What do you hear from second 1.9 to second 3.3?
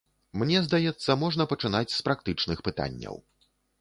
з практычных пытанняў.